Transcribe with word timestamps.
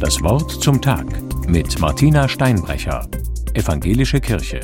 Das 0.00 0.22
Wort 0.22 0.50
zum 0.50 0.82
Tag 0.82 1.06
mit 1.48 1.78
Martina 1.78 2.28
Steinbrecher, 2.28 3.08
Evangelische 3.54 4.20
Kirche. 4.20 4.60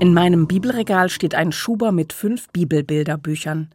In 0.00 0.12
meinem 0.12 0.48
Bibelregal 0.48 1.08
steht 1.08 1.36
ein 1.36 1.52
Schuber 1.52 1.92
mit 1.92 2.12
fünf 2.12 2.48
Bibelbilderbüchern. 2.48 3.70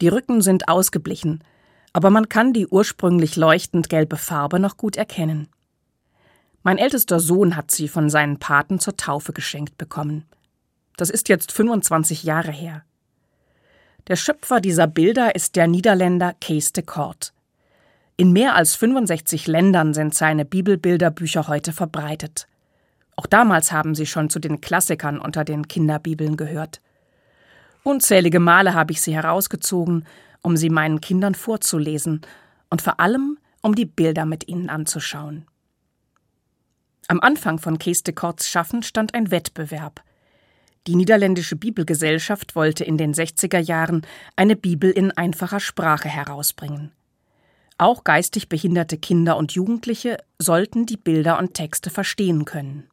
Die 0.00 0.08
Rücken 0.08 0.40
sind 0.40 0.68
ausgeblichen, 0.68 1.44
aber 1.92 2.08
man 2.08 2.30
kann 2.30 2.54
die 2.54 2.66
ursprünglich 2.66 3.36
leuchtend 3.36 3.90
gelbe 3.90 4.16
Farbe 4.16 4.58
noch 4.58 4.78
gut 4.78 4.96
erkennen. 4.96 5.48
Mein 6.62 6.78
ältester 6.78 7.20
Sohn 7.20 7.56
hat 7.56 7.70
sie 7.70 7.88
von 7.88 8.08
seinen 8.08 8.38
Paten 8.38 8.80
zur 8.80 8.96
Taufe 8.96 9.34
geschenkt 9.34 9.76
bekommen. 9.76 10.24
Das 10.96 11.10
ist 11.10 11.28
jetzt 11.28 11.52
25 11.52 12.22
Jahre 12.22 12.52
her. 12.52 12.84
Der 14.06 14.16
Schöpfer 14.16 14.62
dieser 14.62 14.86
Bilder 14.86 15.34
ist 15.34 15.56
der 15.56 15.66
Niederländer 15.66 16.32
Kees 16.40 16.72
de 16.72 16.84
Kort. 16.84 17.34
In 18.16 18.32
mehr 18.32 18.54
als 18.54 18.76
65 18.76 19.46
Ländern 19.46 19.94
sind 19.94 20.14
seine 20.14 20.44
Bibelbilderbücher 20.44 21.48
heute 21.48 21.72
verbreitet. 21.72 22.46
Auch 23.16 23.26
damals 23.26 23.72
haben 23.72 23.94
sie 23.94 24.06
schon 24.06 24.30
zu 24.30 24.38
den 24.38 24.60
Klassikern 24.60 25.18
unter 25.18 25.44
den 25.44 25.68
Kinderbibeln 25.68 26.36
gehört. 26.36 26.80
Unzählige 27.82 28.40
Male 28.40 28.74
habe 28.74 28.92
ich 28.92 29.00
sie 29.00 29.14
herausgezogen, 29.14 30.06
um 30.42 30.56
sie 30.56 30.70
meinen 30.70 31.00
Kindern 31.00 31.34
vorzulesen 31.34 32.20
und 32.70 32.82
vor 32.82 33.00
allem, 33.00 33.38
um 33.60 33.74
die 33.74 33.86
Bilder 33.86 34.24
mit 34.24 34.48
ihnen 34.48 34.68
anzuschauen. 34.68 35.46
Am 37.08 37.20
Anfang 37.20 37.58
von 37.58 37.78
Kees 37.78 38.02
de 38.02 38.14
Korts 38.14 38.48
Schaffen 38.48 38.82
stand 38.82 39.14
ein 39.14 39.30
Wettbewerb– 39.30 40.02
die 40.88 40.96
niederländische 40.96 41.54
Bibelgesellschaft 41.54 42.56
wollte 42.56 42.82
in 42.82 42.98
den 42.98 43.14
60er 43.14 43.58
Jahren 43.58 44.02
eine 44.34 44.56
Bibel 44.56 44.90
in 44.90 45.12
einfacher 45.12 45.60
Sprache 45.60 46.08
herausbringen. 46.08 46.90
Auch 47.78 48.04
geistig 48.04 48.48
behinderte 48.48 48.98
Kinder 48.98 49.36
und 49.36 49.52
Jugendliche 49.52 50.18
sollten 50.38 50.86
die 50.86 50.96
Bilder 50.96 51.38
und 51.38 51.54
Texte 51.54 51.90
verstehen 51.90 52.44
können. 52.44 52.88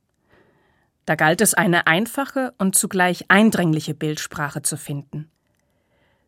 Da 1.05 1.15
galt 1.15 1.41
es, 1.41 1.53
eine 1.53 1.87
einfache 1.87 2.53
und 2.57 2.75
zugleich 2.75 3.25
eindringliche 3.29 3.93
Bildsprache 3.93 4.61
zu 4.61 4.77
finden. 4.77 5.29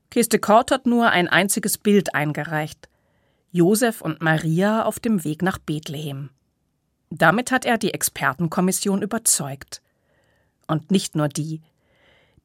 Kiste 0.09 0.39
Kort 0.39 0.71
hat 0.71 0.85
nur 0.87 1.09
ein 1.09 1.27
einziges 1.27 1.77
Bild 1.77 2.15
eingereicht: 2.15 2.89
Josef 3.51 4.01
und 4.01 4.21
Maria 4.21 4.83
auf 4.83 4.99
dem 4.99 5.23
Weg 5.23 5.41
nach 5.41 5.57
Bethlehem. 5.57 6.31
Damit 7.11 7.51
hat 7.51 7.65
er 7.65 7.77
die 7.77 7.93
Expertenkommission 7.93 9.01
überzeugt. 9.01 9.81
Und 10.67 10.91
nicht 10.91 11.15
nur 11.15 11.27
die. 11.27 11.61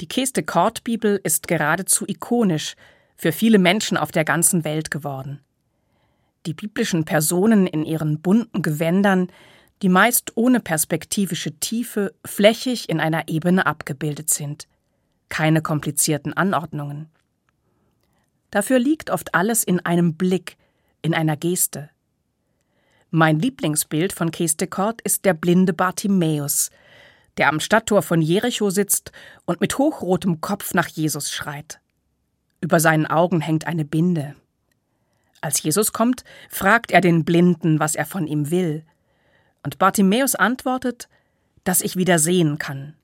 Die 0.01 0.09
Keste 0.09 0.43
Kort 0.43 0.85
Bibel 0.85 1.21
ist 1.23 1.49
geradezu 1.49 2.05
ikonisch 2.07 2.75
für 3.17 3.33
viele 3.33 3.59
Menschen 3.59 3.97
auf 3.97 4.13
der 4.13 4.25
ganzen 4.25 4.65
Welt 4.65 4.91
geworden. 4.91 5.41
Die 6.47 6.55
biblischen 6.55 7.05
Personen 7.05 7.67
in 7.67 7.85
ihren 7.85 8.21
bunten 8.21 8.63
Gewändern, 8.63 9.29
die 9.83 9.89
meist 9.89 10.37
ohne 10.37 10.61
perspektivische 10.61 11.59
Tiefe 11.59 12.15
flächig 12.25 12.89
in 12.89 13.01
einer 13.01 13.29
Ebene 13.29 13.67
abgebildet 13.67 14.31
sind. 14.31 14.69
Keine 15.29 15.61
komplizierten 15.61 16.33
Anordnungen. 16.33 17.11
Dafür 18.53 18.79
liegt 18.79 19.11
oft 19.11 19.35
alles 19.35 19.65
in 19.65 19.85
einem 19.85 20.15
Blick, 20.15 20.57
in 21.03 21.15
einer 21.15 21.37
Geste. 21.37 21.91
Mein 23.11 23.41
Lieblingsbild 23.41 24.13
von 24.13 24.31
Kort 24.71 25.01
ist 25.03 25.25
der 25.25 25.35
blinde 25.35 25.73
Bartimäus, 25.73 26.71
der 27.39 27.49
am 27.49 27.59
Stadttor 27.61 28.03
von 28.03 28.23
Jericho 28.23 28.71
sitzt 28.71 29.11
und 29.47 29.61
mit 29.61 29.79
hochrotem 29.79 30.41
Kopf 30.41 30.75
nach 30.75 30.89
Jesus 30.89 31.31
schreit. 31.33 31.81
Über 32.61 32.79
seinen 32.79 33.07
Augen 33.07 33.41
hängt 33.41 33.67
eine 33.67 33.85
Binde. 33.85 34.37
Als 35.41 35.63
Jesus 35.63 35.93
kommt, 35.93 36.25
fragt 36.49 36.91
er 36.91 37.01
den 37.01 37.25
Blinden, 37.25 37.79
was 37.79 37.95
er 37.95 38.07
von 38.07 38.27
ihm 38.27 38.51
will. 38.51 38.85
Und 39.63 39.79
Bartimäus 39.79 40.35
antwortet, 40.35 41.09
dass 41.65 41.81
ich 41.81 41.97
wieder 41.97 42.19
sehen 42.19 42.59
kann. 42.59 42.95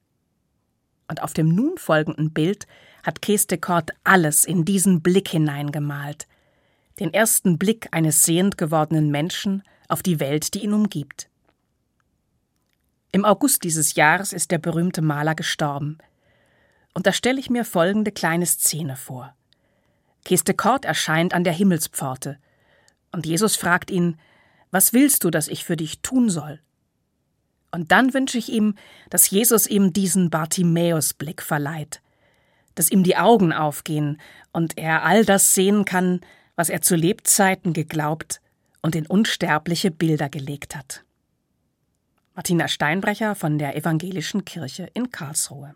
Und 1.08 1.22
auf 1.22 1.34
dem 1.34 1.48
nun 1.48 1.76
folgenden 1.76 2.32
Bild 2.32 2.66
hat 3.02 3.20
Kestekort 3.20 3.90
alles 4.04 4.44
in 4.44 4.64
diesen 4.64 5.02
Blick 5.02 5.28
hineingemalt. 5.28 6.26
Den 7.00 7.12
ersten 7.12 7.58
Blick 7.58 7.88
eines 7.90 8.24
sehend 8.24 8.56
gewordenen 8.56 9.10
Menschen 9.10 9.62
auf 9.88 10.02
die 10.02 10.20
Welt, 10.20 10.54
die 10.54 10.64
ihn 10.64 10.72
umgibt. 10.72 11.28
Im 13.10 13.24
August 13.24 13.64
dieses 13.64 13.94
Jahres 13.94 14.32
ist 14.32 14.50
der 14.50 14.58
berühmte 14.58 15.02
Maler 15.02 15.34
gestorben. 15.34 15.98
Und 16.94 17.06
da 17.06 17.12
stelle 17.12 17.40
ich 17.40 17.50
mir 17.50 17.64
folgende 17.64 18.12
kleine 18.12 18.46
Szene 18.46 18.96
vor. 18.96 19.34
Keste 20.24 20.54
Kort 20.54 20.84
erscheint 20.84 21.34
an 21.34 21.44
der 21.44 21.52
Himmelspforte. 21.52 22.38
Und 23.10 23.26
Jesus 23.26 23.56
fragt 23.56 23.90
ihn, 23.90 24.16
was 24.70 24.92
willst 24.92 25.24
du, 25.24 25.30
dass 25.30 25.48
ich 25.48 25.64
für 25.64 25.76
dich 25.76 26.00
tun 26.00 26.30
soll? 26.30 26.60
Und 27.70 27.90
dann 27.90 28.14
wünsche 28.14 28.38
ich 28.38 28.50
ihm, 28.50 28.74
dass 29.10 29.30
Jesus 29.30 29.66
ihm 29.66 29.92
diesen 29.92 30.30
Bartimäus-Blick 30.30 31.42
verleiht, 31.42 32.02
dass 32.74 32.90
ihm 32.90 33.02
die 33.02 33.16
Augen 33.16 33.52
aufgehen 33.52 34.20
und 34.52 34.78
er 34.78 35.04
all 35.04 35.24
das 35.24 35.54
sehen 35.54 35.84
kann, 35.84 36.20
was 36.54 36.68
er 36.68 36.82
zu 36.82 36.96
Lebzeiten 36.96 37.72
geglaubt 37.72 38.40
und 38.82 38.94
in 38.94 39.06
unsterbliche 39.06 39.90
Bilder 39.90 40.28
gelegt 40.28 40.76
hat. 40.76 41.04
Martina 42.34 42.68
Steinbrecher 42.68 43.34
von 43.34 43.58
der 43.58 43.76
Evangelischen 43.76 44.44
Kirche 44.44 44.88
in 44.94 45.10
Karlsruhe 45.10 45.74